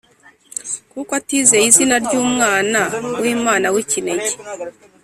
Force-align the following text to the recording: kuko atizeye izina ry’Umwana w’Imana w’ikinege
kuko 0.91 1.11
atizeye 1.19 1.65
izina 1.71 1.95
ry’Umwana 2.05 2.79
w’Imana 3.21 3.67
w’ikinege 3.73 4.31